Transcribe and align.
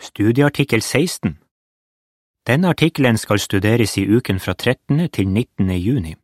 Studieartikkel 0.00 0.80
16 0.80 1.34
Denne 2.48 2.68
artikkelen 2.72 3.18
skal 3.20 3.38
studeres 3.38 3.98
i 4.00 4.06
uken 4.08 4.38
fra 4.40 4.54
13. 4.54 5.10
til 5.12 5.28
19. 5.28 5.68
juni. 5.76 6.14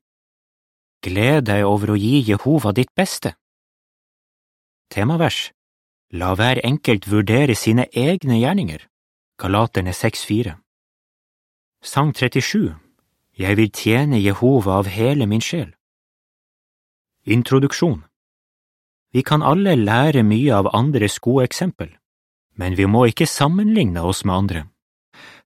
Gled 1.04 1.44
deg 1.50 1.64
over 1.68 1.92
å 1.92 1.96
gi 2.00 2.22
Jehova 2.24 2.72
ditt 2.72 2.94
beste. 2.96 3.34
Temavers 4.88 5.50
La 6.16 6.32
hver 6.32 6.62
enkelt 6.64 7.04
vurdere 7.10 7.54
sine 7.54 7.84
egne 7.92 8.38
gjerninger. 8.40 8.86
Galaterne 9.36 9.92
6,4 9.92 10.56
Sang 11.82 12.16
37 12.16 12.72
Jeg 13.36 13.60
vil 13.60 13.70
tjene 13.82 14.22
Jehova 14.24 14.80
av 14.80 14.88
hele 14.88 15.28
min 15.28 15.44
sjel. 15.44 15.76
Introduksjon 17.28 18.00
Vi 19.12 19.20
kan 19.20 19.44
alle 19.44 19.76
lære 19.76 20.24
mye 20.24 20.64
av 20.64 20.72
andres 20.72 21.20
gode 21.20 21.44
eksempel, 21.44 21.92
men 22.56 22.76
vi 22.76 22.86
må 22.88 23.06
ikke 23.10 23.28
sammenligne 23.28 24.02
oss 24.02 24.24
med 24.24 24.34
andre. 24.34 24.62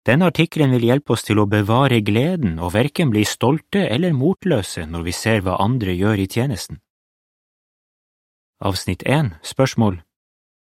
Denne 0.06 0.30
artikkelen 0.30 0.72
vil 0.72 0.86
hjelpe 0.88 1.12
oss 1.12 1.26
til 1.26 1.42
å 1.42 1.48
bevare 1.50 2.00
gleden 2.00 2.56
og 2.58 2.72
verken 2.72 3.10
bli 3.12 3.26
stolte 3.28 3.82
eller 3.84 4.16
motløse 4.16 4.86
når 4.88 5.04
vi 5.08 5.12
ser 5.12 5.42
hva 5.44 5.58
andre 5.60 5.92
gjør 5.92 6.22
i 6.22 6.28
tjenesten. 6.30 6.80
Avsnitt 8.64 9.04
1 9.04 9.34
Spørsmål 9.44 10.00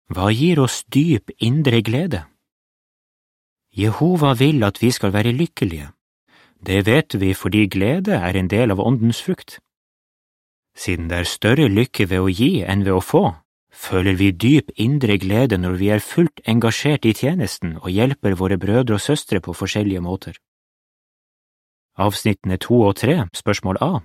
Hva 0.09 0.31
gir 0.33 0.59
oss 0.61 0.81
dyp 0.89 1.29
indre 1.37 1.81
glede? 1.85 2.25
Jehova 3.69 4.33
vil 4.33 4.65
at 4.65 4.81
vi 4.81 4.89
skal 4.91 5.13
være 5.13 5.33
lykkelige. 5.33 5.91
Det 6.65 6.85
vet 6.85 7.15
vi 7.21 7.33
fordi 7.33 7.67
glede 7.69 8.17
er 8.17 8.35
en 8.35 8.49
del 8.49 8.73
av 8.73 8.81
åndens 8.81 9.21
frukt. 9.21 9.59
Siden 10.75 11.07
det 11.09 11.21
er 11.21 11.29
større 11.29 11.69
lykke 11.69 12.09
ved 12.09 12.19
å 12.19 12.33
gi 12.33 12.51
enn 12.65 12.83
ved 12.85 12.97
å 12.97 13.03
få, 13.03 13.23
føler 13.71 14.15
vi 14.15 14.31
dyp 14.31 14.71
indre 14.75 15.17
glede 15.17 15.57
når 15.57 15.77
vi 15.79 15.89
er 15.93 16.03
fullt 16.03 16.41
engasjert 16.45 17.05
i 17.05 17.13
tjenesten 17.13 17.77
og 17.81 17.89
hjelper 17.89 18.35
våre 18.35 18.57
brødre 18.57 18.97
og 18.97 19.01
søstre 19.01 19.39
på 19.39 19.53
forskjellige 19.53 20.01
måter. 20.01 20.37
Avsnittene 21.97 22.57
to 22.57 22.81
og 22.81 22.95
tre, 22.95 23.27
spørsmål 23.33 23.77
A 23.81 23.99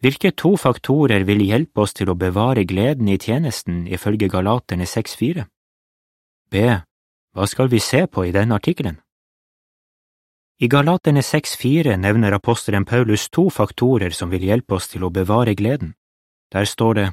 Hvilke 0.00 0.30
to 0.30 0.56
faktorer 0.56 1.24
vil 1.26 1.42
hjelpe 1.42 1.82
oss 1.82 1.94
til 1.96 2.10
å 2.10 2.14
bevare 2.14 2.62
gleden 2.64 3.08
i 3.08 3.18
tjenesten 3.18 3.86
ifølge 3.88 4.28
Galaterne 4.30 4.86
6,4? 4.86 5.44
B. 6.50 6.62
Hva 7.34 7.46
skal 7.46 7.68
vi 7.68 7.80
se 7.82 8.06
på 8.06 8.22
i 8.28 8.32
denne 8.32 8.54
artikkelen? 8.54 9.00
I 10.60 10.68
Galaterne 10.68 11.22
6,4 11.22 11.96
nevner 11.96 12.34
apostelen 12.34 12.84
Paulus 12.84 13.28
to 13.30 13.48
faktorer 13.50 14.14
som 14.14 14.30
vil 14.30 14.46
hjelpe 14.46 14.74
oss 14.74 14.88
til 14.90 15.04
å 15.06 15.10
bevare 15.10 15.54
gleden. 15.54 15.96
Der 16.54 16.64
står 16.64 16.94
det, 16.94 17.08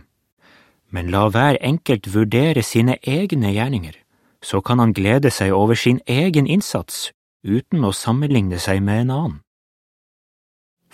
Men 0.95 1.09
la 1.11 1.25
hver 1.27 1.57
enkelt 1.59 2.07
vurdere 2.13 2.63
sine 2.63 2.95
egne 3.03 3.51
gjerninger, 3.51 3.95
så 4.39 4.61
kan 4.63 4.79
han 4.79 4.93
glede 4.95 5.31
seg 5.33 5.51
over 5.51 5.75
sin 5.75 5.99
egen 6.07 6.47
innsats 6.47 7.09
uten 7.43 7.83
å 7.83 7.91
sammenligne 7.91 8.59
seg 8.61 8.79
med 8.85 9.03
en 9.05 9.11
annen. 9.15 9.41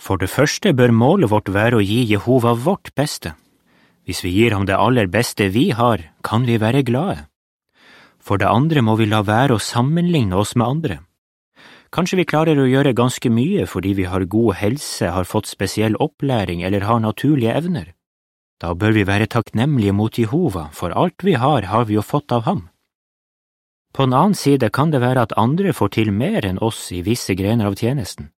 For 0.02 0.18
det 0.18 0.32
første 0.32 0.72
bør 0.74 0.90
målet 0.90 1.30
vårt 1.30 1.52
være 1.54 1.78
å 1.78 1.84
gi 1.86 2.00
Jehova 2.10 2.56
vårt 2.58 2.90
beste. 2.98 3.36
Hvis 4.02 4.24
vi 4.26 4.32
gir 4.34 4.56
ham 4.56 4.66
det 4.66 4.74
aller 4.74 5.06
beste 5.06 5.46
vi 5.54 5.70
har, 5.70 6.02
kan 6.26 6.42
vi 6.48 6.58
være 6.58 6.82
glade. 6.82 7.28
For 8.18 8.42
det 8.42 8.50
andre 8.50 8.82
må 8.82 8.96
vi 8.98 9.06
la 9.06 9.22
være 9.22 9.54
å 9.54 9.62
sammenligne 9.62 10.34
oss 10.34 10.56
med 10.58 10.66
andre. 10.66 10.98
Kanskje 11.94 12.18
vi 12.18 12.26
klarer 12.26 12.58
å 12.58 12.66
gjøre 12.66 12.96
ganske 12.98 13.30
mye 13.30 13.68
fordi 13.70 13.94
vi 13.94 14.10
har 14.10 14.26
god 14.26 14.58
helse, 14.58 15.06
har 15.14 15.28
fått 15.28 15.50
spesiell 15.50 15.94
opplæring 16.02 16.66
eller 16.66 16.88
har 16.90 17.02
naturlige 17.04 17.54
evner. 17.54 17.92
Da 18.62 18.76
bør 18.78 18.94
vi 18.94 19.02
være 19.06 19.26
takknemlige 19.26 19.92
mot 19.92 20.18
Jehova, 20.18 20.68
for 20.72 20.94
alt 20.94 21.24
vi 21.26 21.34
har, 21.34 21.66
har 21.66 21.88
vi 21.88 21.96
jo 21.98 22.02
fått 22.06 22.30
av 22.30 22.44
ham. 22.46 22.68
På 23.92 24.06
en 24.06 24.14
annen 24.14 24.38
side 24.38 24.70
kan 24.70 24.92
det 24.92 25.02
være 25.02 25.26
at 25.26 25.34
andre 25.36 25.74
får 25.74 25.90
til 25.98 26.12
mer 26.14 26.46
enn 26.46 26.62
oss 26.62 26.86
i 26.94 27.02
visse 27.02 27.34
grener 27.34 27.66
av 27.68 27.74
tjenesten. 27.76 28.30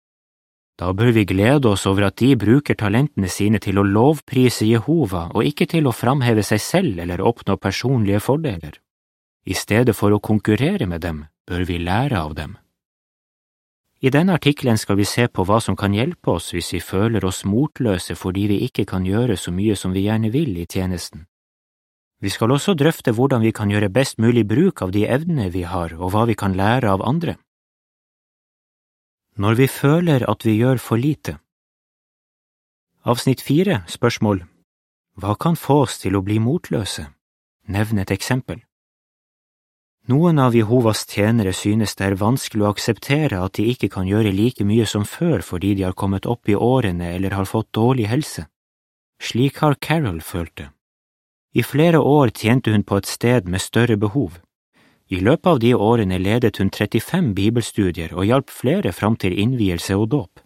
Da 0.80 0.90
bør 0.90 1.12
vi 1.14 1.26
glede 1.28 1.68
oss 1.70 1.84
over 1.86 2.08
at 2.08 2.16
de 2.18 2.32
bruker 2.34 2.74
talentene 2.74 3.28
sine 3.30 3.60
til 3.62 3.78
å 3.78 3.86
lovprise 3.86 4.66
Jehova 4.66 5.28
og 5.30 5.46
ikke 5.46 5.68
til 5.70 5.86
å 5.86 5.94
framheve 5.94 6.42
seg 6.42 6.62
selv 6.62 7.04
eller 7.04 7.22
oppnå 7.22 7.60
personlige 7.62 8.24
fordeler. 8.24 8.80
I 9.46 9.54
stedet 9.54 9.94
for 9.94 10.10
å 10.10 10.24
konkurrere 10.24 10.88
med 10.90 11.04
dem, 11.04 11.26
bør 11.46 11.68
vi 11.68 11.78
lære 11.78 12.18
av 12.18 12.34
dem. 12.34 12.56
I 14.04 14.10
denne 14.12 14.34
artikkelen 14.36 14.76
skal 14.76 14.98
vi 14.98 15.04
se 15.08 15.24
på 15.32 15.46
hva 15.48 15.62
som 15.64 15.76
kan 15.80 15.94
hjelpe 15.96 16.34
oss 16.34 16.50
hvis 16.52 16.74
vi 16.74 16.80
føler 16.84 17.24
oss 17.24 17.46
motløse 17.48 18.12
fordi 18.20 18.42
vi 18.50 18.58
ikke 18.66 18.84
kan 18.90 19.06
gjøre 19.08 19.38
så 19.40 19.52
mye 19.54 19.76
som 19.80 19.94
vi 19.96 20.02
gjerne 20.04 20.28
vil 20.34 20.58
i 20.60 20.66
tjenesten. 20.68 21.22
Vi 22.20 22.28
skal 22.28 22.52
også 22.52 22.74
drøfte 22.76 23.14
hvordan 23.16 23.40
vi 23.40 23.52
kan 23.56 23.72
gjøre 23.72 23.88
best 23.88 24.20
mulig 24.20 24.44
bruk 24.48 24.82
av 24.84 24.92
de 24.92 25.06
evnene 25.08 25.48
vi 25.54 25.64
har, 25.64 25.96
og 25.96 26.12
hva 26.12 26.26
vi 26.28 26.36
kan 26.36 26.52
lære 26.52 26.90
av 26.92 27.00
andre. 27.00 27.38
Når 29.40 29.56
vi 29.62 29.70
føler 29.72 30.28
at 30.28 30.44
vi 30.44 30.58
gjør 30.58 30.78
for 30.78 31.00
lite 31.00 31.38
Avsnitt 33.08 33.40
fire, 33.40 33.82
spørsmål 33.88 34.44
Hva 35.16 35.32
kan 35.40 35.56
få 35.56 35.80
oss 35.88 35.96
til 36.04 36.16
å 36.16 36.24
bli 36.24 36.36
motløse? 36.44 37.08
Nevn 37.72 38.04
et 38.04 38.12
eksempel. 38.12 38.60
Noen 40.04 40.36
av 40.38 40.52
Jehovas 40.52 41.06
tjenere 41.08 41.54
synes 41.56 41.94
det 41.96 42.04
er 42.04 42.18
vanskelig 42.20 42.66
å 42.66 42.72
akseptere 42.74 43.38
at 43.40 43.54
de 43.56 43.70
ikke 43.72 43.88
kan 43.88 44.04
gjøre 44.04 44.34
like 44.36 44.64
mye 44.68 44.84
som 44.84 45.06
før 45.08 45.40
fordi 45.40 45.70
de 45.78 45.86
har 45.86 45.96
kommet 45.96 46.26
opp 46.28 46.48
i 46.48 46.56
årene 46.56 47.14
eller 47.14 47.32
har 47.32 47.48
fått 47.48 47.70
dårlig 47.72 48.10
helse. 48.10 48.44
Slik 49.16 49.62
har 49.64 49.78
Carol 49.80 50.20
følt 50.20 50.52
det. 50.60 50.66
I 51.56 51.62
flere 51.64 52.02
år 52.04 52.34
tjente 52.36 52.74
hun 52.74 52.84
på 52.84 52.98
et 53.00 53.08
sted 53.08 53.48
med 53.48 53.62
større 53.64 53.96
behov. 53.96 54.42
I 55.08 55.22
løpet 55.24 55.46
av 55.46 55.60
de 55.62 55.70
årene 55.74 56.18
ledet 56.18 56.58
hun 56.60 56.68
35 56.68 57.30
bibelstudier 57.38 58.12
og 58.12 58.26
hjalp 58.28 58.52
flere 58.52 58.92
fram 58.92 59.16
til 59.16 59.32
innvielse 59.32 59.96
og 59.96 60.10
dåp. 60.12 60.42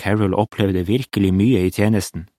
Carol 0.00 0.32
opplevde 0.32 0.86
virkelig 0.88 1.34
mye 1.34 1.66
i 1.66 1.74
tjenesten. 1.74 2.30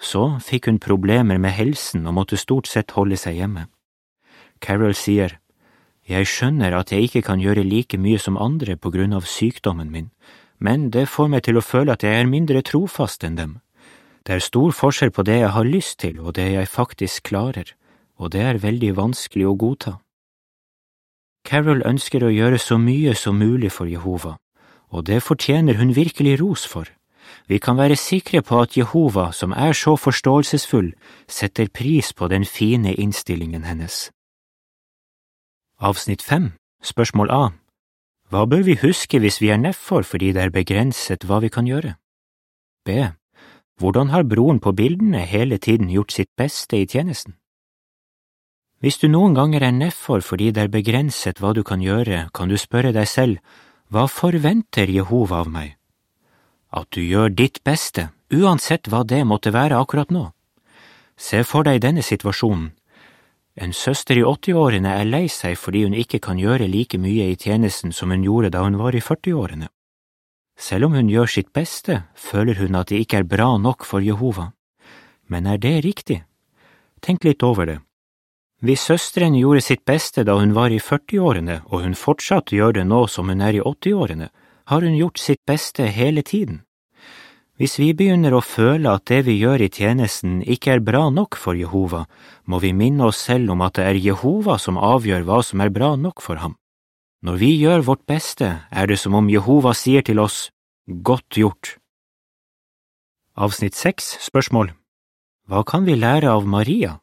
Så 0.00 0.38
fikk 0.40 0.70
hun 0.70 0.80
problemer 0.80 1.36
med 1.36 1.52
helsen 1.52 2.06
og 2.06 2.16
måtte 2.22 2.40
stort 2.40 2.70
sett 2.70 2.96
holde 2.96 3.20
seg 3.20 3.36
hjemme. 3.36 3.66
Carol 4.64 4.94
sier, 4.94 5.36
Jeg 6.08 6.24
skjønner 6.24 6.72
at 6.72 6.92
jeg 6.92 7.04
ikke 7.04 7.22
kan 7.26 7.40
gjøre 7.40 7.66
like 7.68 7.98
mye 8.00 8.18
som 8.18 8.38
andre 8.40 8.78
på 8.80 8.88
grunn 8.94 9.12
av 9.12 9.28
sykdommen 9.28 9.90
min, 9.92 10.08
men 10.58 10.88
det 10.90 11.04
får 11.12 11.28
meg 11.28 11.44
til 11.44 11.60
å 11.60 11.64
føle 11.64 11.92
at 11.92 12.04
jeg 12.06 12.16
er 12.16 12.30
mindre 12.30 12.62
trofast 12.64 13.26
enn 13.28 13.36
dem. 13.36 13.52
Det 14.24 14.38
er 14.38 14.44
stor 14.44 14.72
forskjell 14.72 15.12
på 15.12 15.24
det 15.28 15.38
jeg 15.42 15.52
har 15.52 15.68
lyst 15.68 15.98
til 16.00 16.18
og 16.24 16.34
det 16.40 16.48
jeg 16.54 16.72
faktisk 16.72 17.28
klarer, 17.28 17.74
og 18.16 18.32
det 18.32 18.40
er 18.40 18.62
veldig 18.64 18.94
vanskelig 18.96 19.46
å 19.48 19.56
godta. 19.60 19.94
Carol 21.44 21.84
ønsker 21.84 22.24
å 22.24 22.32
gjøre 22.32 22.58
så 22.58 22.80
mye 22.80 23.14
som 23.14 23.38
mulig 23.38 23.70
for 23.72 23.88
Jehova, 23.88 24.38
og 24.88 25.04
det 25.04 25.22
fortjener 25.22 25.76
hun 25.76 25.94
virkelig 25.96 26.38
ros 26.40 26.64
for. 26.64 26.88
Vi 27.48 27.60
kan 27.60 27.76
være 27.76 27.96
sikre 27.96 28.40
på 28.42 28.60
at 28.60 28.76
Jehova, 28.76 29.30
som 29.32 29.52
er 29.52 29.76
så 29.76 29.96
forståelsesfull, 29.96 30.94
setter 31.28 31.68
pris 31.68 32.12
på 32.12 32.28
den 32.28 32.44
fine 32.44 32.94
innstillingen 32.96 33.64
hennes. 33.64 34.08
Avsnitt 35.78 36.22
fem, 36.26 36.52
spørsmål 36.82 37.30
A 37.30 37.44
Hva 38.30 38.46
bør 38.50 38.64
vi 38.66 38.74
huske 38.82 39.20
hvis 39.22 39.36
vi 39.38 39.52
er 39.54 39.60
nedfor 39.62 40.02
fordi 40.02 40.32
det 40.34 40.42
er 40.42 40.50
begrenset 40.50 41.22
hva 41.22 41.38
vi 41.38 41.50
kan 41.54 41.68
gjøre? 41.70 41.92
B. 42.82 43.14
Hvordan 43.78 44.10
har 44.10 44.26
broren 44.26 44.58
på 44.58 44.72
bildene 44.74 45.22
hele 45.22 45.58
tiden 45.58 45.86
gjort 45.86 46.10
sitt 46.10 46.30
beste 46.34 46.80
i 46.82 46.86
tjenesten? 46.86 47.36
Hvis 48.82 48.98
du 48.98 49.06
noen 49.06 49.38
ganger 49.38 49.68
er 49.68 49.76
nedfor 49.76 50.18
fordi 50.18 50.50
det 50.50 50.64
er 50.64 50.74
begrenset 50.74 51.38
hva 51.38 51.54
du 51.54 51.62
kan 51.62 51.78
gjøre, 51.78 52.26
kan 52.34 52.50
du 52.50 52.58
spørre 52.58 52.90
deg 52.90 53.06
selv, 53.06 53.38
hva 53.86 54.08
forventer 54.10 54.90
Jehova 54.90 55.44
av 55.44 55.52
meg? 55.52 55.76
At 56.74 56.90
du 56.90 57.06
gjør 57.06 57.30
ditt 57.30 57.62
beste, 57.62 58.10
uansett 58.34 58.90
hva 58.90 59.06
det 59.06 59.22
måtte 59.22 59.54
være 59.54 59.78
akkurat 59.78 60.10
nå. 60.10 60.26
Se 61.14 61.46
for 61.46 61.62
deg 61.62 61.78
denne 61.86 62.02
situasjonen. 62.02 62.72
En 63.60 63.72
søster 63.74 64.20
i 64.20 64.22
åttiårene 64.22 64.92
er 65.00 65.08
lei 65.08 65.26
seg 65.26 65.56
fordi 65.58 65.82
hun 65.82 65.96
ikke 65.98 66.20
kan 66.22 66.38
gjøre 66.38 66.68
like 66.70 66.98
mye 67.02 67.32
i 67.32 67.36
tjenesten 67.36 67.90
som 67.90 68.12
hun 68.14 68.22
gjorde 68.22 68.52
da 68.54 68.62
hun 68.62 68.78
var 68.78 68.94
i 68.94 69.02
førtiårene. 69.02 69.66
Selv 70.58 70.86
om 70.86 70.94
hun 70.94 71.10
gjør 71.10 71.26
sitt 71.26 71.50
beste, 71.52 72.04
føler 72.14 72.54
hun 72.62 72.78
at 72.78 72.92
det 72.92 73.00
ikke 73.02 73.22
er 73.22 73.26
bra 73.26 73.56
nok 73.58 73.82
for 73.86 74.02
Jehova. 74.02 74.52
Men 75.26 75.46
er 75.46 75.58
det 75.58 75.82
riktig? 75.82 76.20
Tenk 77.02 77.26
litt 77.26 77.42
over 77.42 77.66
det. 77.66 77.78
Hvis 78.62 78.86
søsteren 78.90 79.34
gjorde 79.38 79.62
sitt 79.62 79.84
beste 79.86 80.22
da 80.26 80.38
hun 80.38 80.54
var 80.54 80.70
i 80.70 80.78
førtiårene, 80.82 81.60
og 81.66 81.82
hun 81.82 81.98
fortsatt 81.98 82.54
gjør 82.54 82.78
det 82.78 82.86
nå 82.86 83.04
som 83.10 83.30
hun 83.30 83.42
er 83.42 83.58
i 83.58 83.62
åttiårene, 83.62 84.30
har 84.70 84.86
hun 84.86 84.96
gjort 84.98 85.18
sitt 85.18 85.42
beste 85.46 85.86
hele 85.86 86.22
tiden. 86.22 86.62
Hvis 87.58 87.74
vi 87.80 87.90
begynner 87.90 88.36
å 88.36 88.44
føle 88.44 88.92
at 88.94 89.08
det 89.10 89.24
vi 89.26 89.34
gjør 89.40 89.64
i 89.66 89.70
tjenesten 89.74 90.42
ikke 90.46 90.76
er 90.76 90.84
bra 90.84 91.08
nok 91.10 91.34
for 91.34 91.58
Jehova, 91.58 92.04
må 92.46 92.60
vi 92.62 92.70
minne 92.70 93.08
oss 93.10 93.18
selv 93.26 93.50
om 93.50 93.64
at 93.66 93.74
det 93.80 93.86
er 93.88 93.98
Jehova 93.98 94.60
som 94.62 94.78
avgjør 94.78 95.26
hva 95.26 95.40
som 95.42 95.64
er 95.64 95.74
bra 95.74 95.96
nok 95.98 96.22
for 96.22 96.38
ham. 96.38 96.54
Når 97.26 97.40
vi 97.42 97.50
gjør 97.58 97.82
vårt 97.82 98.06
beste, 98.06 98.52
er 98.70 98.86
det 98.86 99.00
som 99.02 99.18
om 99.18 99.26
Jehova 99.26 99.74
sier 99.74 100.06
til 100.06 100.22
oss, 100.22 100.52
Godt 100.88 101.36
gjort. 101.36 101.74
Avsnitt 103.36 103.74
seks, 103.76 104.06
spørsmål 104.24 104.70
Hva 105.44 105.60
kan 105.68 105.84
vi 105.84 105.98
lære 105.98 106.30
av 106.32 106.46
Maria? 106.48 106.94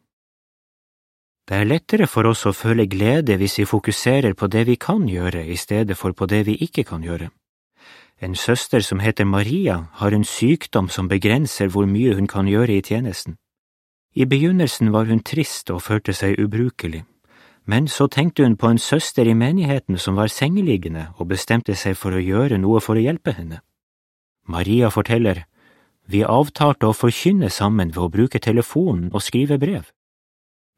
Det 1.46 1.60
er 1.60 1.70
lettere 1.70 2.08
for 2.10 2.26
oss 2.26 2.48
å 2.50 2.56
føle 2.58 2.88
glede 2.90 3.38
hvis 3.38 3.60
vi 3.60 3.68
fokuserer 3.70 4.34
på 4.34 4.50
det 4.50 4.64
vi 4.66 4.80
kan 4.82 5.06
gjøre 5.06 5.44
i 5.46 5.54
stedet 5.54 5.94
for 6.00 6.18
på 6.18 6.26
det 6.26 6.48
vi 6.48 6.58
ikke 6.66 6.88
kan 6.90 7.06
gjøre. 7.06 7.30
En 8.22 8.36
søster 8.36 8.80
som 8.80 9.00
heter 9.00 9.26
Maria, 9.26 9.88
har 9.92 10.12
en 10.12 10.24
sykdom 10.24 10.88
som 10.90 11.10
begrenser 11.12 11.68
hvor 11.68 11.86
mye 11.86 12.16
hun 12.16 12.28
kan 12.28 12.48
gjøre 12.48 12.78
i 12.78 12.82
tjenesten. 12.82 13.36
I 14.16 14.26
begynnelsen 14.26 14.94
var 14.94 15.06
hun 15.06 15.20
trist 15.20 15.70
og 15.70 15.82
følte 15.84 16.14
seg 16.16 16.40
ubrukelig, 16.40 17.04
men 17.66 17.90
så 17.92 18.08
tenkte 18.08 18.44
hun 18.44 18.56
på 18.56 18.70
en 18.72 18.80
søster 18.80 19.28
i 19.28 19.34
menigheten 19.36 19.98
som 19.98 20.16
var 20.16 20.32
sengeliggende 20.32 21.10
og 21.18 21.28
bestemte 21.34 21.76
seg 21.76 21.98
for 22.00 22.16
å 22.16 22.24
gjøre 22.24 22.58
noe 22.62 22.80
for 22.80 22.96
å 22.96 23.04
hjelpe 23.04 23.36
henne. 23.36 23.60
Maria 24.48 24.90
forteller, 24.94 25.44
vi 26.08 26.24
avtalte 26.24 26.88
å 26.88 26.96
forkynne 26.96 27.50
sammen 27.50 27.92
ved 27.92 28.04
å 28.04 28.12
bruke 28.14 28.40
telefonen 28.40 29.10
og 29.12 29.26
skrive 29.26 29.60
brev. 29.60 29.92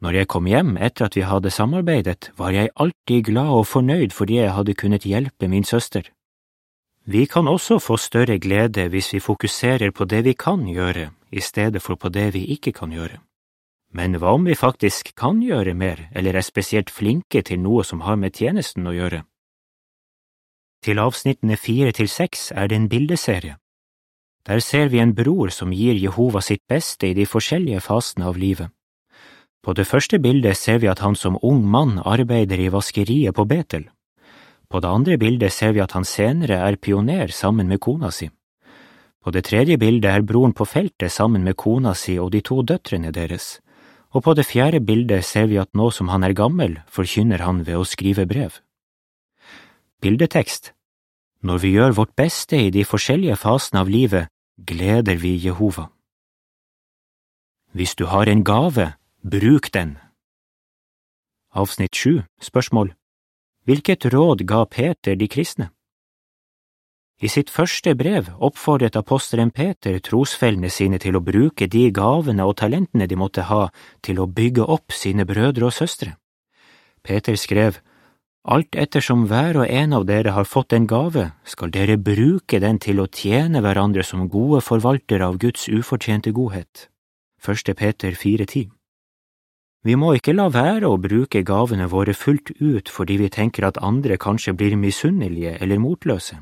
Når 0.01 0.21
jeg 0.21 0.27
kom 0.33 0.47
hjem 0.47 0.77
etter 0.77 1.05
at 1.05 1.15
vi 1.17 1.25
hadde 1.27 1.53
samarbeidet, 1.53 2.31
var 2.37 2.53
jeg 2.55 2.73
alltid 2.75 3.29
glad 3.29 3.53
og 3.61 3.67
fornøyd 3.67 4.13
fordi 4.13 4.41
jeg 4.41 4.53
hadde 4.55 4.77
kunnet 4.77 5.05
hjelpe 5.05 5.49
min 5.51 5.65
søster. 5.65 6.09
Vi 7.09 7.25
kan 7.25 7.47
også 7.47 7.79
få 7.79 7.95
større 7.97 8.35
glede 8.39 8.89
hvis 8.91 9.13
vi 9.13 9.19
fokuserer 9.19 9.91
på 9.95 10.05
det 10.05 10.25
vi 10.25 10.33
kan 10.33 10.65
gjøre, 10.67 11.09
i 11.31 11.39
stedet 11.39 11.81
for 11.81 11.95
på 11.95 12.09
det 12.09 12.33
vi 12.33 12.43
ikke 12.51 12.73
kan 12.75 12.91
gjøre. 12.91 13.21
Men 13.95 14.17
hva 14.19 14.33
om 14.35 14.43
vi 14.45 14.55
faktisk 14.55 15.13
kan 15.15 15.39
gjøre 15.39 15.73
mer, 15.73 16.09
eller 16.11 16.35
er 16.35 16.43
spesielt 16.43 16.91
flinke 16.91 17.41
til 17.41 17.63
noe 17.63 17.85
som 17.87 18.03
har 18.03 18.19
med 18.19 18.35
tjenesten 18.35 18.87
å 18.87 18.91
gjøre? 18.91 19.23
Til 20.83 20.99
avsnittene 20.99 21.55
fire 21.55 21.95
til 21.95 22.11
seks 22.11 22.51
er 22.51 22.67
det 22.67 22.75
en 22.75 22.89
bildeserie. 22.91 23.55
Der 24.47 24.59
ser 24.59 24.91
vi 24.91 24.99
en 24.99 25.15
bror 25.15 25.49
som 25.49 25.71
gir 25.71 25.95
Jehova 25.95 26.41
sitt 26.41 26.67
beste 26.67 27.07
i 27.07 27.15
de 27.15 27.25
forskjellige 27.25 27.79
fasene 27.87 28.27
av 28.27 28.37
livet. 28.37 28.67
På 29.63 29.73
det 29.73 29.87
første 29.87 30.19
bildet 30.19 30.57
ser 30.57 30.83
vi 30.83 30.91
at 30.91 30.99
han 30.99 31.15
som 31.15 31.39
ung 31.41 31.63
mann 31.63 32.01
arbeider 32.03 32.59
i 32.59 32.71
vaskeriet 32.71 33.35
på 33.35 33.47
Betel. 33.47 33.87
På 34.67 34.81
det 34.83 34.89
andre 34.89 35.17
bildet 35.17 35.53
ser 35.53 35.71
vi 35.75 35.81
at 35.83 35.93
han 35.95 36.05
senere 36.05 36.59
er 36.65 36.75
pioner 36.75 37.31
sammen 37.31 37.67
med 37.67 37.79
kona 37.79 38.11
si. 38.11 38.27
På 39.23 39.31
det 39.31 39.45
tredje 39.47 39.77
bildet 39.79 40.11
er 40.11 40.25
broren 40.27 40.53
på 40.53 40.65
feltet 40.67 41.11
sammen 41.11 41.43
med 41.43 41.55
kona 41.55 41.93
si 41.95 42.17
og 42.19 42.31
de 42.31 42.41
to 42.41 42.61
døtrene 42.63 43.11
deres, 43.11 43.59
og 44.11 44.23
på 44.23 44.33
det 44.35 44.45
fjerde 44.47 44.79
bildet 44.83 45.25
ser 45.25 45.47
vi 45.47 45.59
at 45.59 45.73
nå 45.75 45.89
som 45.91 46.11
han 46.11 46.23
er 46.23 46.35
gammel, 46.35 46.79
forkynner 46.87 47.43
han 47.43 47.63
ved 47.67 47.79
å 47.79 47.87
skrive 47.87 48.27
brev. 48.27 48.59
Bildetekst 50.01 50.73
Når 51.43 51.57
vi 51.63 51.73
gjør 51.75 51.95
vårt 51.95 52.15
beste 52.15 52.57
i 52.57 52.71
de 52.71 52.83
forskjellige 52.83 53.35
fasene 53.35 53.83
av 53.83 53.89
livet, 53.89 54.27
gleder 54.57 55.15
vi 55.15 55.37
Jehova. 55.37 55.89
Hvis 57.71 57.95
du 57.95 58.05
har 58.05 58.27
en 58.27 58.43
gave, 58.43 58.93
Bruk 59.23 59.73
den. 59.73 59.97
Avsnitt 61.51 61.95
sju, 61.95 62.23
spørsmål 62.39 62.93
Hvilket 63.67 64.05
råd 64.05 64.45
ga 64.47 64.65
Peter 64.65 65.15
de 65.19 65.27
kristne? 65.27 65.65
I 67.19 67.27
sitt 67.27 67.49
første 67.51 67.91
brev 67.99 68.29
oppfordret 68.39 68.95
apostelen 68.95 69.49
Peter 69.51 69.97
trosfellene 69.99 70.69
sine 70.71 70.99
til 71.03 71.17
å 71.17 71.21
bruke 71.25 71.67
de 71.67 71.89
gavene 71.91 72.45
og 72.47 72.55
talentene 72.61 73.09
de 73.11 73.17
måtte 73.19 73.43
ha 73.49 73.65
til 74.05 74.21
å 74.23 74.29
bygge 74.39 74.63
opp 74.63 74.95
sine 74.95 75.25
brødre 75.27 75.67
og 75.67 75.75
søstre. 75.75 76.15
Peter 77.03 77.35
skrev, 77.35 77.81
Alt 78.47 78.79
ettersom 78.79 79.25
hver 79.27 79.59
og 79.59 79.67
en 79.67 79.97
av 79.97 80.05
dere 80.07 80.31
har 80.31 80.47
fått 80.47 80.71
en 80.71 80.87
gave, 80.87 81.25
skal 81.43 81.73
dere 81.73 81.99
bruke 81.99 82.61
den 82.63 82.79
til 82.79 83.03
å 83.03 83.09
tjene 83.11 83.59
hverandre 83.59 84.07
som 84.07 84.29
gode 84.31 84.63
forvaltere 84.63 85.27
av 85.27 85.35
Guds 85.43 85.67
ufortjente 85.67 86.31
godhet. 86.31 86.87
Første 87.43 87.75
Peter 87.75 88.15
4.10 88.15 88.76
vi 89.87 89.95
må 89.95 90.11
ikke 90.17 90.33
la 90.35 90.49
være 90.51 90.89
å 90.89 90.99
bruke 90.99 91.45
gavene 91.47 91.85
våre 91.87 92.11
fullt 92.11 92.51
ut 92.59 92.89
fordi 92.91 93.15
vi 93.21 93.29
tenker 93.31 93.69
at 93.69 93.77
andre 93.79 94.17
kanskje 94.19 94.51
blir 94.59 94.75
misunnelige 94.75 95.53
eller 95.63 95.79
motløse. 95.79 96.41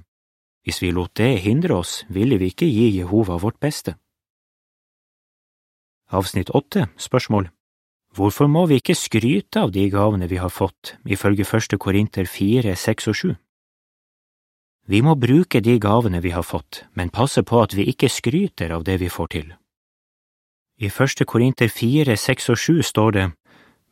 Hvis 0.66 0.82
vi 0.82 0.90
lot 0.90 1.14
det 1.20 1.44
hindre 1.44 1.76
oss, 1.78 2.00
ville 2.10 2.40
vi 2.42 2.50
ikke 2.50 2.66
gi 2.66 2.88
Jehova 2.96 3.38
vårt 3.38 3.60
beste. 3.62 3.94
Avsnitt 6.10 6.50
åtte, 6.50 6.88
spørsmål 6.98 7.52
Hvorfor 8.16 8.48
må 8.48 8.64
vi 8.66 8.80
ikke 8.80 8.96
skryte 8.96 9.62
av 9.62 9.74
de 9.76 9.84
gavene 9.94 10.30
vi 10.32 10.40
har 10.42 10.50
fått, 10.50 10.96
ifølge 11.06 11.46
første 11.46 11.78
Korinter 11.78 12.26
fire, 12.26 12.74
seks 12.76 13.12
og 13.12 13.18
sju? 13.20 13.34
Vi 14.88 15.02
må 15.06 15.14
bruke 15.20 15.62
de 15.62 15.78
gavene 15.82 16.22
vi 16.24 16.32
har 16.34 16.46
fått, 16.46 16.86
men 16.94 17.14
passe 17.14 17.44
på 17.44 17.62
at 17.62 17.76
vi 17.78 17.86
ikke 17.92 18.10
skryter 18.10 18.74
av 18.74 18.86
det 18.88 18.98
vi 19.02 19.10
får 19.10 19.32
til. 19.38 19.54
I 20.76 20.90
første 20.92 21.24
Korinter 21.24 21.70
fire, 21.72 22.18
seks 22.20 22.50
og 22.52 22.58
sju 22.60 22.82
står 22.84 23.12
det, 23.16 23.26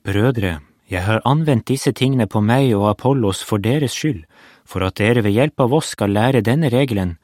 Brødre, 0.04 0.60
jeg 0.92 1.06
har 1.06 1.22
anvendt 1.24 1.70
disse 1.72 1.94
tingene 1.96 2.28
på 2.28 2.42
meg 2.44 2.74
og 2.76 2.90
Apollos 2.90 3.40
for 3.48 3.64
deres 3.64 3.96
skyld, 3.96 4.26
for 4.68 4.84
at 4.84 5.00
dere 5.00 5.24
ved 5.24 5.32
hjelp 5.32 5.64
av 5.64 5.74
oss 5.80 5.94
skal 5.96 6.12
lære 6.12 6.42
denne 6.44 6.68
regelen, 6.74 7.16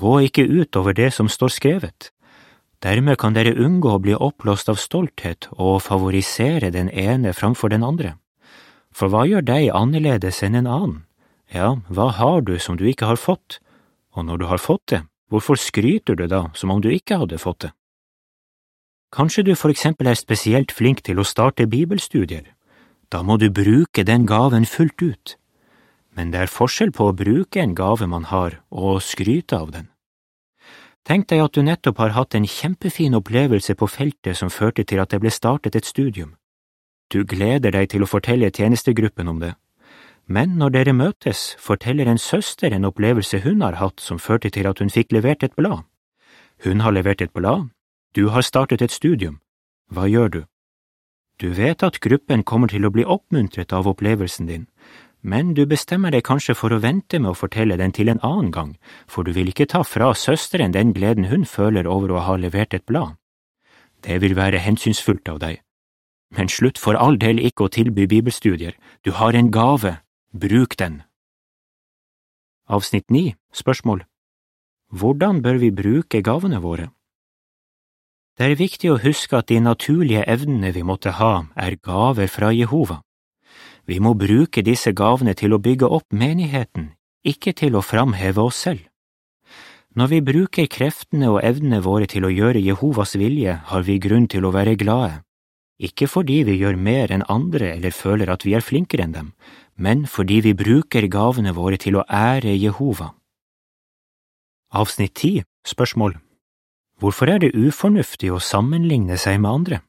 gå 0.00 0.22
ikke 0.24 0.46
ut 0.48 0.76
over 0.80 0.96
det 0.96 1.10
som 1.12 1.28
står 1.28 1.52
skrevet. 1.52 2.08
Dermed 2.80 3.20
kan 3.20 3.36
dere 3.36 3.52
unngå 3.52 3.92
å 3.92 4.00
bli 4.00 4.16
oppblåst 4.16 4.72
av 4.72 4.80
stolthet 4.80 5.50
og 5.52 5.82
favorisere 5.84 6.72
den 6.72 6.88
ene 6.88 7.36
framfor 7.36 7.76
den 7.76 7.84
andre. 7.84 8.16
For 8.88 9.12
hva 9.12 9.28
gjør 9.28 9.44
deg 9.44 9.70
annerledes 9.76 10.40
enn 10.42 10.56
en 10.56 10.70
annen? 10.70 10.98
Ja, 11.52 11.76
hva 11.92 12.08
har 12.08 12.40
du 12.40 12.56
som 12.58 12.80
du 12.80 12.88
ikke 12.88 13.12
har 13.12 13.20
fått? 13.20 13.60
Og 14.16 14.24
når 14.24 14.40
du 14.40 14.48
har 14.48 14.64
fått 14.64 14.88
det, 14.96 15.04
hvorfor 15.28 15.60
skryter 15.60 16.16
du 16.16 16.24
da 16.24 16.46
som 16.56 16.72
om 16.72 16.80
du 16.80 16.88
ikke 16.88 17.20
hadde 17.20 17.40
fått 17.42 17.68
det? 17.68 17.76
Kanskje 19.14 19.44
du 19.46 19.54
for 19.54 19.70
eksempel 19.70 20.08
er 20.10 20.18
spesielt 20.18 20.72
flink 20.74 21.04
til 21.06 21.20
å 21.22 21.26
starte 21.28 21.68
bibelstudier. 21.70 22.48
Da 23.14 23.22
må 23.22 23.36
du 23.38 23.46
bruke 23.46 24.02
den 24.02 24.26
gaven 24.26 24.66
fullt 24.66 25.02
ut. 25.02 25.36
Men 26.18 26.32
det 26.32 26.40
er 26.40 26.50
forskjell 26.50 26.90
på 26.90 27.06
å 27.10 27.14
bruke 27.14 27.62
en 27.62 27.76
gave 27.78 28.08
man 28.10 28.26
har, 28.30 28.58
og 28.74 29.02
skryte 29.06 29.54
av 29.54 29.70
den. 29.70 29.86
Tenk 31.06 31.28
deg 31.30 31.44
at 31.44 31.54
du 31.54 31.62
nettopp 31.62 32.00
har 32.02 32.14
hatt 32.16 32.34
en 32.34 32.48
kjempefin 32.48 33.14
opplevelse 33.14 33.76
på 33.78 33.86
feltet 33.86 34.38
som 34.40 34.50
førte 34.50 34.82
til 34.82 35.02
at 35.02 35.14
det 35.14 35.20
ble 35.22 35.30
startet 35.30 35.76
et 35.78 35.86
studium. 35.86 36.34
Du 37.12 37.22
gleder 37.22 37.70
deg 37.70 37.92
til 37.92 38.02
å 38.02 38.10
fortelle 38.10 38.50
tjenestegruppen 38.50 39.30
om 39.30 39.38
det. 39.38 39.52
Men 40.26 40.56
når 40.58 40.74
dere 40.74 40.96
møtes, 40.96 41.54
forteller 41.60 42.08
en 42.10 42.18
søster 42.18 42.72
en 42.72 42.88
opplevelse 42.88 43.44
hun 43.44 43.62
har 43.62 43.78
hatt 43.78 44.00
som 44.00 44.18
førte 44.18 44.50
til 44.50 44.66
at 44.66 44.80
hun 44.80 44.90
fikk 44.90 45.12
levert 45.12 45.44
et 45.44 45.54
blad. 45.54 45.84
Hun 46.64 46.80
har 46.80 46.96
levert 46.96 47.20
et 47.20 47.34
blad, 47.34 47.68
du 48.14 48.28
har 48.30 48.42
startet 48.42 48.82
et 48.82 48.94
studium. 48.94 49.40
Hva 49.90 50.06
gjør 50.06 50.28
du? 50.30 50.42
Du 51.42 51.50
vet 51.50 51.82
at 51.82 51.98
gruppen 51.98 52.44
kommer 52.46 52.70
til 52.70 52.86
å 52.86 52.92
bli 52.94 53.02
oppmuntret 53.02 53.72
av 53.74 53.88
opplevelsen 53.90 54.46
din, 54.46 54.68
men 55.20 55.50
du 55.58 55.64
bestemmer 55.66 56.14
deg 56.14 56.22
kanskje 56.28 56.54
for 56.54 56.70
å 56.70 56.78
vente 56.78 57.18
med 57.18 57.32
å 57.32 57.38
fortelle 57.38 57.78
den 57.80 57.94
til 57.96 58.12
en 58.12 58.22
annen 58.22 58.52
gang, 58.54 58.72
for 59.10 59.26
du 59.26 59.32
vil 59.34 59.50
ikke 59.50 59.66
ta 59.66 59.82
fra 59.82 60.12
søsteren 60.14 60.76
den 60.76 60.94
gleden 60.94 61.26
hun 61.32 61.42
føler 61.48 61.90
over 61.90 62.14
å 62.14 62.22
ha 62.28 62.38
levert 62.38 62.78
et 62.78 62.86
blad. 62.86 63.18
Det 64.06 64.20
vil 64.22 64.38
være 64.38 64.62
hensynsfullt 64.62 65.28
av 65.32 65.42
deg. 65.42 65.58
Men 66.38 66.46
slutt 66.46 66.78
for 66.78 66.94
all 66.94 67.18
del 67.18 67.42
ikke 67.42 67.66
å 67.66 67.72
tilby 67.72 68.06
bibelstudier, 68.06 68.78
du 69.02 69.10
har 69.18 69.34
en 69.34 69.50
gave, 69.50 69.96
bruk 70.30 70.78
den. 70.78 71.02
Avsnitt 72.70 73.10
9, 73.10 73.34
spørsmål 73.50 74.06
Hvordan 74.94 75.42
bør 75.42 75.58
vi 75.58 75.74
bruke 75.74 76.22
gavene 76.22 76.62
våre? 76.62 76.93
Det 78.34 78.48
er 78.50 78.58
viktig 78.58 78.88
å 78.90 78.98
huske 78.98 79.38
at 79.38 79.46
de 79.46 79.60
naturlige 79.62 80.24
evnene 80.26 80.72
vi 80.74 80.82
måtte 80.82 81.12
ha, 81.20 81.44
er 81.54 81.76
gaver 81.78 82.26
fra 82.26 82.48
Jehova. 82.50 82.98
Vi 83.86 84.00
må 84.02 84.16
bruke 84.18 84.64
disse 84.66 84.90
gavene 84.90 85.36
til 85.38 85.54
å 85.54 85.60
bygge 85.62 85.86
opp 85.86 86.10
menigheten, 86.10 86.88
ikke 87.22 87.52
til 87.54 87.78
å 87.78 87.84
framheve 87.84 88.42
oss 88.42 88.58
selv. 88.66 88.82
Når 89.94 90.10
vi 90.10 90.20
bruker 90.26 90.66
kreftene 90.66 91.30
og 91.30 91.44
evnene 91.46 91.78
våre 91.84 92.10
til 92.10 92.26
å 92.26 92.32
gjøre 92.34 92.64
Jehovas 92.64 93.14
vilje, 93.14 93.60
har 93.70 93.86
vi 93.86 94.00
grunn 94.02 94.26
til 94.26 94.42
å 94.42 94.50
være 94.50 94.74
glade, 94.82 95.22
ikke 95.78 96.10
fordi 96.10 96.42
vi 96.50 96.58
gjør 96.58 96.74
mer 96.74 97.14
enn 97.14 97.26
andre 97.30 97.70
eller 97.76 97.94
føler 97.94 98.34
at 98.34 98.42
vi 98.42 98.58
er 98.58 98.66
flinkere 98.66 99.06
enn 99.06 99.14
dem, 99.14 99.32
men 99.78 100.06
fordi 100.10 100.40
vi 100.42 100.58
bruker 100.58 101.06
gavene 101.06 101.54
våre 101.54 101.78
til 101.78 102.02
å 102.02 102.06
ære 102.10 102.58
Jehova. 102.58 103.12
Avsnitt 104.74 105.14
10, 105.14 105.46
spørsmål 105.70 106.18
Hvorfor 107.00 107.28
er 107.28 107.40
det 107.42 107.56
ufornuftig 107.58 108.30
å 108.30 108.38
sammenligne 108.38 109.16
seg 109.18 109.40
med 109.42 109.50
andre? 109.50 109.80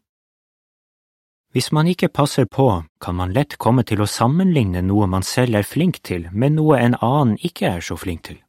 Hvis 1.55 1.69
man 1.71 1.88
ikke 1.88 2.09
passer 2.09 2.47
på, 2.51 2.83
kan 3.00 3.15
man 3.15 3.31
lett 3.31 3.55
komme 3.62 3.85
til 3.88 4.01
å 4.03 4.09
sammenligne 4.09 4.81
noe 4.83 5.05
man 5.07 5.24
selv 5.24 5.55
er 5.55 5.63
flink 5.63 6.01
til, 6.03 6.25
med 6.33 6.57
noe 6.57 6.81
en 6.81 6.97
annen 7.00 7.38
ikke 7.39 7.69
er 7.77 7.85
så 7.85 7.95
flink 7.95 8.25
til. 8.27 8.41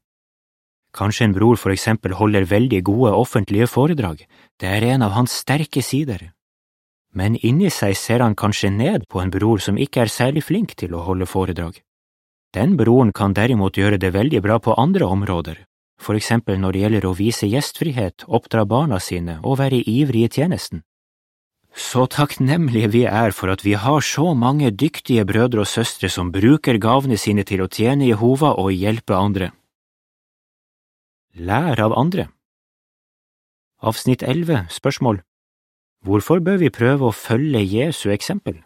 Kanskje 0.97 1.29
en 1.29 1.37
bror 1.37 1.61
for 1.61 1.71
eksempel 1.71 2.17
holder 2.17 2.49
veldig 2.49 2.81
gode 2.83 3.13
offentlige 3.13 3.69
foredrag, 3.69 4.25
det 4.59 4.73
er 4.73 4.89
en 4.95 5.05
av 5.07 5.13
hans 5.13 5.37
sterke 5.45 5.85
sider. 5.85 6.33
Men 7.13 7.37
inni 7.37 7.71
seg 7.71 7.95
ser 7.95 8.25
han 8.25 8.35
kanskje 8.35 8.73
ned 8.73 9.07
på 9.07 9.21
en 9.21 9.31
bror 9.31 9.61
som 9.63 9.79
ikke 9.79 10.03
er 10.07 10.13
særlig 10.13 10.43
flink 10.49 10.75
til 10.81 10.97
å 10.97 11.05
holde 11.05 11.29
foredrag. 11.29 11.79
Den 12.57 12.75
broren 12.81 13.13
kan 13.13 13.37
derimot 13.37 13.77
gjøre 13.77 14.01
det 14.01 14.15
veldig 14.17 14.43
bra 14.43 14.59
på 14.59 14.75
andre 14.81 15.05
områder, 15.07 15.63
for 15.99 16.19
eksempel 16.19 16.59
når 16.61 16.73
det 16.73 16.83
gjelder 16.83 17.07
å 17.09 17.15
vise 17.17 17.49
gjestfrihet, 17.49 18.27
oppdra 18.27 18.67
barna 18.69 19.01
sine 19.01 19.39
og 19.43 19.59
være 19.63 19.81
ivrig 19.81 20.27
i 20.27 20.33
tjenesten. 20.39 20.83
Så 21.77 22.07
takknemlige 22.09 22.89
vi 22.89 23.03
er 23.05 23.35
for 23.37 23.53
at 23.53 23.65
vi 23.65 23.75
har 23.77 24.01
så 24.01 24.33
mange 24.35 24.71
dyktige 24.73 25.27
brødre 25.29 25.65
og 25.65 25.69
søstre 25.69 26.09
som 26.09 26.33
bruker 26.33 26.81
gavene 26.81 27.19
sine 27.21 27.45
til 27.45 27.61
å 27.65 27.69
tjene 27.69 28.09
Jehova 28.09 28.55
og 28.57 28.73
hjelpe 28.73 29.17
andre. 29.17 29.51
Lær 31.37 31.77
av 31.85 31.93
andre 31.93 32.31
Avsnitt 33.85 34.23
11 34.25 34.71
Spørsmål 34.73 35.21
Hvorfor 36.01 36.41
bør 36.41 36.63
vi 36.63 36.73
prøve 36.73 37.11
å 37.11 37.13
følge 37.13 37.61
Jesu 37.61 38.09
eksempel? 38.15 38.63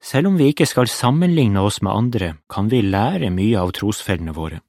Selv 0.00 0.30
om 0.30 0.38
vi 0.38 0.52
ikke 0.52 0.68
skal 0.70 0.86
sammenligne 0.86 1.60
oss 1.60 1.80
med 1.82 1.92
andre, 1.92 2.28
kan 2.48 2.70
vi 2.70 2.80
lære 2.86 3.32
mye 3.34 3.58
av 3.58 3.74
trosfellene 3.74 4.32
våre. 4.36 4.60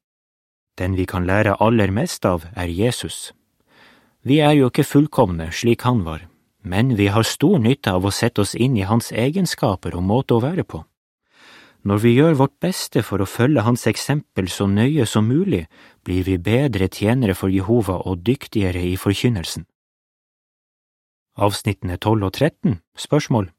Den 0.82 0.96
vi 0.98 1.06
kan 1.06 1.28
lære 1.30 1.60
aller 1.62 1.92
mest 1.94 2.26
av, 2.26 2.48
er 2.58 2.70
Jesus. 2.74 3.36
Vi 4.26 4.40
er 4.42 4.56
jo 4.58 4.72
ikke 4.72 4.86
fullkomne 4.86 5.52
slik 5.54 5.84
han 5.86 6.02
var, 6.08 6.24
men 6.66 6.96
vi 6.98 7.06
har 7.14 7.26
stor 7.28 7.60
nytte 7.62 7.94
av 7.94 8.06
å 8.06 8.14
sette 8.14 8.42
oss 8.42 8.56
inn 8.58 8.80
i 8.80 8.88
hans 8.90 9.12
egenskaper 9.14 9.94
og 9.98 10.08
måte 10.10 10.34
å 10.34 10.42
være 10.42 10.66
på. 10.66 10.82
Når 11.86 12.02
vi 12.02 12.16
gjør 12.16 12.40
vårt 12.40 12.58
beste 12.62 13.04
for 13.06 13.22
å 13.22 13.30
følge 13.30 13.66
hans 13.66 13.86
eksempel 13.90 14.50
så 14.50 14.66
nøye 14.70 15.06
som 15.06 15.30
mulig, 15.30 15.68
blir 16.06 16.26
vi 16.26 16.40
bedre 16.42 16.90
tjenere 16.90 17.38
for 17.38 17.54
Jehova 17.54 18.00
og 18.02 18.26
dyktigere 18.26 18.82
i 18.82 18.98
forkynnelsen. 18.98 19.68
Avsnittene 21.38 21.98
12 21.98 22.26
og 22.26 22.34
13 22.34 22.78
Spørsmål 22.98 23.52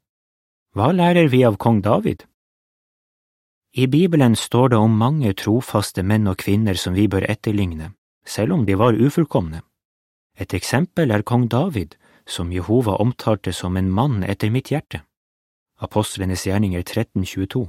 Hva 0.75 0.91
lærer 0.91 1.31
vi 1.31 1.43
av 1.47 1.55
kong 1.55 1.79
David? 1.83 2.27
I 3.75 3.87
Bibelen 3.87 4.35
står 4.35 4.69
det 4.69 4.77
om 4.77 4.97
mange 4.97 5.31
trofaste 5.33 6.03
menn 6.05 6.27
og 6.29 6.37
kvinner 6.43 6.77
som 6.77 6.93
vi 6.93 7.07
bør 7.09 7.25
etterligne, 7.25 7.87
selv 8.21 8.53
om 8.53 8.65
de 8.67 8.75
var 8.77 8.93
ufullkomne. 8.93 9.63
Et 10.37 10.53
eksempel 10.53 11.09
er 11.09 11.23
kong 11.25 11.47
David, 11.49 11.95
som 12.29 12.51
Jehova 12.53 12.99
omtalte 13.01 13.49
som 13.49 13.77
en 13.77 13.89
mann 13.89 14.21
etter 14.23 14.51
mitt 14.53 14.69
hjerte. 14.69 15.01
Apostlenes 15.81 16.45
gjerninger 16.45 16.83
1322 16.85 17.65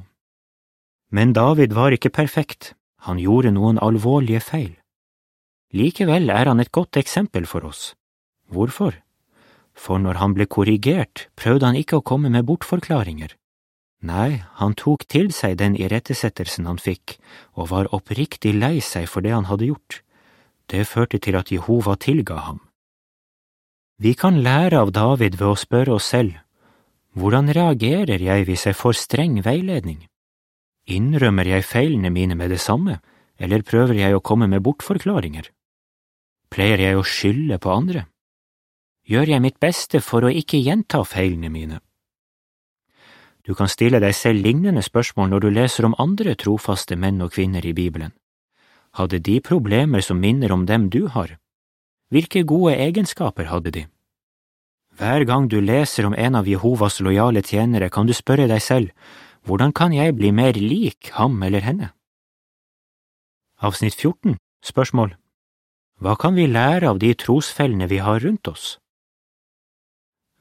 Men 1.08 1.32
David 1.32 1.72
var 1.72 1.96
ikke 1.96 2.12
perfekt, 2.12 2.74
han 3.08 3.16
gjorde 3.18 3.54
noen 3.56 3.80
alvorlige 3.80 4.42
feil. 4.44 4.74
Likevel 5.72 6.28
er 6.28 6.52
han 6.52 6.60
et 6.60 6.72
godt 6.72 7.00
eksempel 7.00 7.48
for 7.48 7.64
oss. 7.64 7.94
Hvorfor? 8.52 9.00
For 9.72 9.96
når 9.98 10.20
han 10.20 10.36
ble 10.36 10.44
korrigert, 10.46 11.30
prøvde 11.34 11.64
han 11.64 11.80
ikke 11.80 12.02
å 12.02 12.04
komme 12.04 12.28
med 12.28 12.44
bortforklaringer. 12.44 13.32
Nei, 14.04 14.44
han 14.60 14.74
tok 14.76 15.06
til 15.08 15.30
seg 15.32 15.56
den 15.62 15.78
irettesettelsen 15.80 16.66
han 16.68 16.80
fikk, 16.82 17.16
og 17.56 17.70
var 17.72 17.88
oppriktig 17.96 18.52
lei 18.52 18.76
seg 18.84 19.08
for 19.08 19.24
det 19.24 19.32
han 19.32 19.48
hadde 19.48 19.70
gjort. 19.70 20.02
Det 20.68 20.84
førte 20.88 21.20
til 21.24 21.38
at 21.40 21.52
Jehova 21.52 21.96
tilga 21.96 22.36
ham. 22.44 22.60
Vi 23.96 24.12
kan 24.18 24.42
lære 24.44 24.82
av 24.84 24.92
David 24.92 25.38
ved 25.40 25.48
å 25.48 25.56
spørre 25.56 25.96
oss 25.96 26.10
selv, 26.12 26.36
hvordan 27.14 27.48
reagerer 27.54 28.20
jeg 28.20 28.44
hvis 28.48 28.66
jeg 28.66 28.76
får 28.76 28.98
streng 28.98 29.38
veiledning? 29.46 30.02
Innrømmer 30.90 31.46
jeg 31.46 31.64
feilene 31.64 32.10
mine 32.10 32.34
med 32.36 32.50
det 32.50 32.60
samme, 32.60 32.98
eller 33.38 33.62
prøver 33.62 33.94
jeg 34.02 34.16
å 34.16 34.20
komme 34.20 34.50
med 34.50 34.64
bortforklaringer? 34.66 35.48
Pleier 36.52 36.82
jeg 36.82 36.98
å 36.98 37.06
skylde 37.06 37.60
på 37.62 37.72
andre? 37.72 38.04
Gjør 39.08 39.32
jeg 39.32 39.44
mitt 39.46 39.60
beste 39.62 40.02
for 40.04 40.26
å 40.26 40.32
ikke 40.32 40.60
gjenta 40.60 41.04
feilene 41.06 41.52
mine? 41.54 41.80
Du 43.44 43.52
kan 43.54 43.68
stille 43.68 44.00
deg 44.00 44.14
selv 44.16 44.40
lignende 44.40 44.82
spørsmål 44.82 45.28
når 45.28 45.40
du 45.44 45.48
leser 45.52 45.84
om 45.84 45.96
andre 46.00 46.32
trofaste 46.40 46.96
menn 46.96 47.20
og 47.20 47.34
kvinner 47.36 47.64
i 47.66 47.74
Bibelen. 47.76 48.14
Hadde 48.96 49.20
de 49.20 49.40
problemer 49.44 50.00
som 50.00 50.20
minner 50.20 50.52
om 50.54 50.64
dem 50.66 50.88
du 50.88 51.06
har? 51.08 51.36
Hvilke 52.08 52.44
gode 52.48 52.76
egenskaper 52.78 53.50
hadde 53.50 53.70
de? 53.74 53.82
Hver 54.96 55.24
gang 55.26 55.48
du 55.50 55.58
leser 55.60 56.06
om 56.06 56.14
en 56.14 56.38
av 56.38 56.48
Jehovas 56.48 57.00
lojale 57.02 57.42
tjenere, 57.42 57.90
kan 57.90 58.06
du 58.06 58.14
spørre 58.14 58.46
deg 58.48 58.62
selv, 58.62 58.92
hvordan 59.44 59.74
kan 59.74 59.92
jeg 59.92 60.14
bli 60.16 60.30
mer 60.32 60.54
lik 60.54 61.10
ham 61.18 61.42
eller 61.42 61.60
henne? 61.60 61.90
Avsnitt 63.60 63.98
14 63.98 64.38
Spørsmål 64.64 65.16
Hva 66.00 66.14
kan 66.16 66.38
vi 66.38 66.46
lære 66.46 66.88
av 66.88 67.02
de 67.02 67.12
trosfellene 67.14 67.90
vi 67.90 67.98
har 68.00 68.22
rundt 68.24 68.48
oss? 68.48 68.78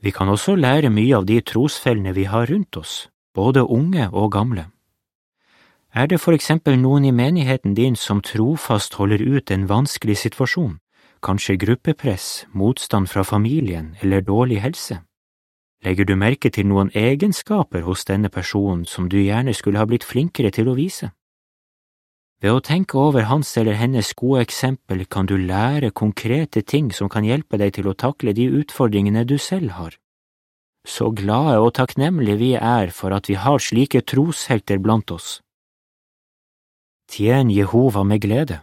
Vi 0.03 0.12
kan 0.12 0.29
også 0.29 0.55
lære 0.55 0.91
mye 0.91 1.15
av 1.15 1.25
de 1.25 1.39
trosfellene 1.41 2.13
vi 2.13 2.27
har 2.27 2.51
rundt 2.51 2.77
oss, 2.77 3.10
både 3.33 3.63
unge 3.63 4.10
og 4.12 4.31
gamle. 4.31 4.67
Er 5.95 6.07
det 6.07 6.19
for 6.19 6.33
eksempel 6.33 6.75
noen 6.77 7.05
i 7.05 7.12
menigheten 7.12 7.74
din 7.74 7.95
som 7.95 8.22
trofast 8.22 8.93
holder 9.00 9.22
ut 9.22 9.51
en 9.51 9.69
vanskelig 9.69 10.17
situasjon? 10.17 10.79
kanskje 11.24 11.55
gruppepress, 11.57 12.45
motstand 12.51 13.07
fra 13.07 13.24
familien 13.24 13.95
eller 14.01 14.22
dårlig 14.22 14.62
helse? 14.62 15.00
Legger 15.83 16.05
du 16.05 16.15
merke 16.15 16.50
til 16.50 16.67
noen 16.67 16.91
egenskaper 16.95 17.83
hos 17.88 18.05
denne 18.07 18.29
personen 18.29 18.86
som 18.86 19.10
du 19.10 19.17
gjerne 19.19 19.53
skulle 19.53 19.79
ha 19.79 19.88
blitt 19.88 20.07
flinkere 20.07 20.51
til 20.51 20.72
å 20.72 20.77
vise? 20.79 21.12
Ved 22.43 22.51
å 22.51 22.59
tenke 22.59 22.97
over 23.00 23.29
hans 23.29 23.53
eller 23.55 23.77
hennes 23.79 24.09
gode 24.19 24.41
eksempel 24.43 25.05
kan 25.07 25.29
du 25.31 25.38
lære 25.39 25.93
konkrete 25.95 26.59
ting 26.67 26.89
som 26.91 27.07
kan 27.07 27.23
hjelpe 27.23 27.55
deg 27.55 27.71
til 27.77 27.88
å 27.88 27.95
takle 27.95 28.33
de 28.35 28.50
utfordringene 28.59 29.23
du 29.23 29.38
selv 29.39 29.77
har. 29.77 29.93
Så 30.83 31.13
glade 31.15 31.62
og 31.63 31.71
takknemlige 31.77 32.41
vi 32.41 32.50
er 32.59 32.91
for 32.91 33.15
at 33.15 33.29
vi 33.31 33.38
har 33.39 33.63
slike 33.63 34.01
troshelter 34.03 34.81
blant 34.83 35.13
oss. 35.15 35.39
Tjen 37.07 37.47
Jehova 37.47 38.03
med 38.03 38.19
glede. 38.27 38.59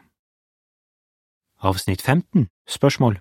Avsnitt 1.65 2.05
15 2.05 2.51
Spørsmål 2.69 3.17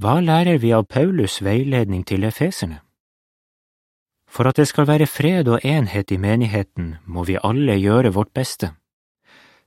Hva 0.00 0.16
lærer 0.24 0.56
vi 0.56 0.72
av 0.72 0.88
Paulus' 0.88 1.42
veiledning 1.44 2.08
til 2.08 2.24
efeserne? 2.24 2.80
For 4.24 4.48
at 4.48 4.56
det 4.56 4.68
skal 4.72 4.88
være 4.88 5.06
fred 5.06 5.52
og 5.52 5.60
enhet 5.64 6.12
i 6.12 6.16
menigheten, 6.16 6.96
må 7.04 7.28
vi 7.28 7.36
alle 7.44 7.76
gjøre 7.76 8.16
vårt 8.16 8.32
beste. 8.32 8.72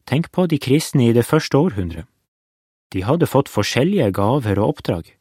Tenk 0.10 0.32
på 0.34 0.48
de 0.50 0.58
kristne 0.58 1.06
i 1.06 1.14
det 1.14 1.22
første 1.28 1.60
århundret. 1.60 2.08
De 2.90 3.04
hadde 3.06 3.30
fått 3.30 3.52
forskjellige 3.54 4.08
gaver 4.18 4.58
og 4.58 4.72
oppdrag, 4.74 5.12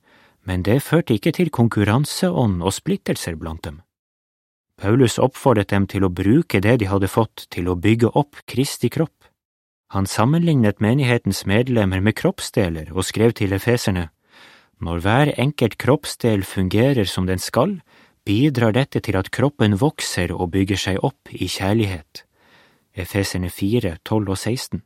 men 0.49 0.63
det 0.65 0.81
førte 0.81 1.13
ikke 1.13 1.35
til 1.37 1.51
konkurranseånd 1.53 2.63
og 2.65 2.73
splittelser 2.73 3.37
blant 3.37 3.67
dem. 3.67 3.83
Paulus 4.81 5.19
oppfordret 5.21 5.69
dem 5.75 5.85
til 5.91 6.07
å 6.07 6.13
bruke 6.21 6.63
det 6.65 6.79
de 6.81 6.89
hadde 6.89 7.11
fått 7.13 7.45
til 7.53 7.69
å 7.69 7.77
bygge 7.77 8.15
opp 8.17 8.41
Kristi 8.49 8.89
kropp. 8.89 9.27
Han 9.93 10.09
sammenlignet 10.09 10.81
menighetens 10.81 11.43
medlemmer 11.45 12.01
med 12.01 12.17
kroppsdeler 12.17 12.89
og 12.95 13.05
skrev 13.05 13.37
til 13.37 13.53
efeserne, 13.53 14.09
Når 14.81 15.01
hver 15.03 15.29
enkelt 15.37 15.75
kroppsdel 15.77 16.45
fungerer 16.47 17.05
som 17.05 17.27
den 17.27 17.39
skal, 17.43 17.81
bidrar 18.25 18.73
dette 18.73 19.01
til 19.01 19.17
at 19.19 19.31
kroppen 19.35 19.75
vokser 19.81 20.31
og 20.33 20.53
bygger 20.55 20.77
seg 20.77 21.03
opp 21.03 21.29
i 21.35 21.49
kjærlighet. 21.51 22.28
Efeserne 22.97 23.51
4, 23.51 23.97
12 24.05 24.29
og 24.29 24.39
16 24.39 24.83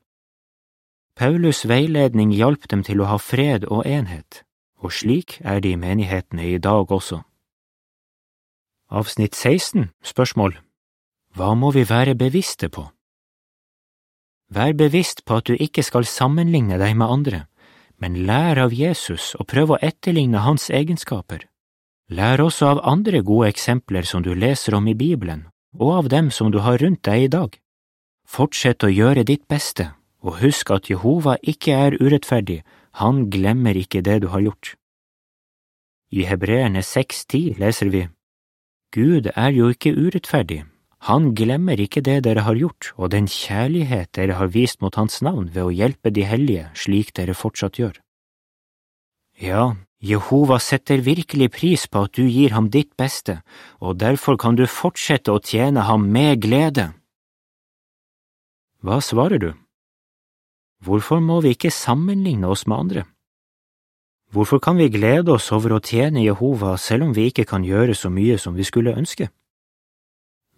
Paulus' 1.17 1.67
veiledning 1.69 2.33
hjalp 2.33 2.69
dem 2.71 2.83
til 2.83 3.03
å 3.03 3.11
ha 3.11 3.19
fred 3.21 3.67
og 3.69 3.85
enhet, 3.87 4.43
og 4.81 4.93
slik 4.97 5.39
er 5.45 5.61
det 5.61 5.75
i 5.75 5.81
menighetene 5.81 6.47
i 6.55 6.59
dag 6.59 6.91
også. 6.91 7.21
Avsnitt 8.91 9.37
16 9.37 9.91
Spørsmål 10.03 10.57
Hva 11.37 11.55
må 11.55 11.71
vi 11.73 11.85
være 11.89 12.17
bevisste 12.17 12.69
på? 12.69 12.89
Vær 14.53 14.75
bevisst 14.77 15.25
på 15.25 15.39
at 15.41 15.49
du 15.49 15.55
ikke 15.57 15.85
skal 15.85 16.05
sammenligne 16.05 16.77
deg 16.81 16.97
med 16.97 17.09
andre, 17.09 17.47
men 17.97 18.19
lær 18.27 18.59
av 18.59 18.75
Jesus 18.75 19.33
og 19.39 19.47
prøv 19.49 19.73
å 19.73 19.81
etterligne 19.81 20.43
hans 20.45 20.69
egenskaper. 20.69 21.47
Lær 22.13 22.43
også 22.45 22.75
av 22.75 22.83
andre 22.85 23.23
gode 23.23 23.49
eksempler 23.49 24.05
som 24.05 24.25
du 24.25 24.35
leser 24.35 24.75
om 24.77 24.89
i 24.89 24.97
Bibelen, 24.99 25.47
og 25.79 25.93
av 26.03 26.09
dem 26.13 26.29
som 26.31 26.51
du 26.53 26.61
har 26.61 26.83
rundt 26.83 27.05
deg 27.09 27.29
i 27.29 27.33
dag. 27.33 27.62
Fortsett 28.33 28.85
å 28.87 28.89
gjøre 28.89 29.27
ditt 29.29 29.45
beste, 29.51 29.91
og 30.25 30.39
husk 30.41 30.71
at 30.73 30.89
Jehova 30.89 31.37
ikke 31.43 31.75
er 31.77 31.99
urettferdig, 32.01 32.63
han 32.97 33.27
glemmer 33.29 33.77
ikke 33.77 34.01
det 34.01 34.23
du 34.25 34.31
har 34.33 34.41
gjort. 34.41 34.75
I 36.13 36.25
Hebreerne 36.29 36.81
6,10 36.81 37.59
leser 37.61 37.93
vi, 37.93 38.07
Gud 38.93 39.29
er 39.37 39.53
jo 39.53 39.69
ikke 39.73 39.93
urettferdig, 39.93 40.63
han 41.09 41.33
glemmer 41.35 41.81
ikke 41.83 42.01
det 42.07 42.21
dere 42.25 42.45
har 42.47 42.55
gjort 42.55 42.93
og 42.97 43.11
den 43.11 43.27
kjærlighet 43.27 44.13
dere 44.15 44.37
har 44.39 44.53
vist 44.55 44.81
mot 44.81 44.95
Hans 44.95 45.19
navn 45.21 45.49
ved 45.51 45.65
å 45.65 45.75
hjelpe 45.75 46.13
de 46.15 46.23
hellige 46.23 46.69
slik 46.79 47.11
dere 47.17 47.35
fortsatt 47.35 47.81
gjør. 47.81 47.97
Ja, 49.43 49.75
Jehova 49.99 50.61
setter 50.63 51.03
virkelig 51.03 51.51
pris 51.57 51.89
på 51.91 52.05
at 52.07 52.15
du 52.15 52.23
gir 52.23 52.55
ham 52.55 52.71
ditt 52.71 52.95
beste, 52.97 53.41
og 53.83 53.99
derfor 53.99 54.39
kan 54.39 54.55
du 54.55 54.65
fortsette 54.71 55.35
å 55.35 55.43
tjene 55.43 55.89
ham 55.89 56.07
med 56.07 56.41
glede. 56.47 56.93
Hva 58.83 58.99
svarer 58.99 59.39
du? 59.39 59.53
Hvorfor 60.83 61.21
må 61.23 61.39
vi 61.45 61.53
ikke 61.55 61.71
sammenligne 61.71 62.49
oss 62.51 62.67
med 62.67 62.77
andre? 62.77 63.03
Hvorfor 64.35 64.59
kan 64.59 64.75
vi 64.77 64.89
glede 64.91 65.31
oss 65.31 65.53
over 65.55 65.77
å 65.77 65.83
tjene 65.85 66.25
Jehova 66.25 66.75
selv 66.81 67.07
om 67.07 67.13
vi 67.15 67.29
ikke 67.31 67.45
kan 67.47 67.63
gjøre 67.63 67.95
så 67.95 68.11
mye 68.11 68.39
som 68.43 68.57
vi 68.59 68.67
skulle 68.67 68.97
ønske? 68.99 69.29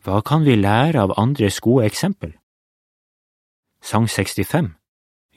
Hva 0.05 0.23
kan 0.25 0.45
vi 0.49 0.57
lære 0.57 1.03
av 1.05 1.13
andres 1.21 1.61
gode 1.61 1.85
eksempel? 1.91 2.33
Sang 3.85 4.09
65 4.09 4.73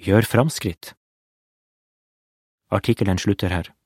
Gjør 0.07 0.23
framskritt 0.23 0.93
Artikkelen 2.71 3.19
slutter 3.19 3.51
her. 3.51 3.76